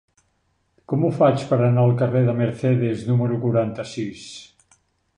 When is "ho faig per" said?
1.03-1.59